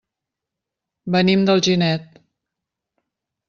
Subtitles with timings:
[1.17, 2.19] Venim d'Alginet.